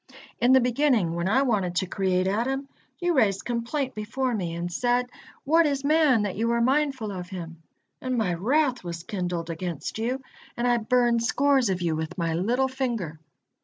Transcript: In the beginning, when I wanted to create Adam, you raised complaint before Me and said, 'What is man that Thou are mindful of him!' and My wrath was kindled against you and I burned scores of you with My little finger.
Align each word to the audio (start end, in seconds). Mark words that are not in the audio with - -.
In 0.39 0.53
the 0.53 0.59
beginning, 0.59 1.13
when 1.13 1.29
I 1.29 1.43
wanted 1.43 1.75
to 1.75 1.85
create 1.85 2.25
Adam, 2.25 2.67
you 2.97 3.13
raised 3.13 3.45
complaint 3.45 3.93
before 3.93 4.33
Me 4.33 4.55
and 4.55 4.71
said, 4.73 5.07
'What 5.43 5.67
is 5.67 5.83
man 5.83 6.23
that 6.23 6.35
Thou 6.35 6.49
are 6.53 6.59
mindful 6.59 7.11
of 7.11 7.29
him!' 7.29 7.61
and 8.01 8.17
My 8.17 8.33
wrath 8.33 8.83
was 8.83 9.03
kindled 9.03 9.51
against 9.51 9.99
you 9.99 10.19
and 10.57 10.67
I 10.67 10.77
burned 10.77 11.21
scores 11.21 11.69
of 11.69 11.83
you 11.83 11.95
with 11.95 12.17
My 12.17 12.33
little 12.33 12.67
finger. 12.67 13.19